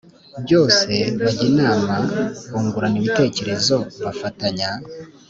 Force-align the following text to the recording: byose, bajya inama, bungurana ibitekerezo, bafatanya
byose, 0.43 0.83
bajya 1.23 1.45
inama, 1.51 1.95
bungurana 2.49 2.97
ibitekerezo, 3.01 3.75
bafatanya 4.03 4.69